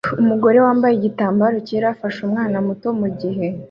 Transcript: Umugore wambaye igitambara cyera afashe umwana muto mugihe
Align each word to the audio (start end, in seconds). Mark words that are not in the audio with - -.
Umugore 0.21 0.57
wambaye 0.65 0.93
igitambara 0.95 1.55
cyera 1.67 1.87
afashe 1.93 2.19
umwana 2.27 2.57
muto 2.67 2.87
mugihe 2.99 3.45